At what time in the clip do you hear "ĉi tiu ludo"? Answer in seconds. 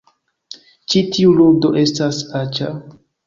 0.93-1.71